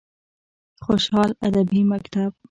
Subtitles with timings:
[0.85, 2.31] خوشحال ادبي مکتب: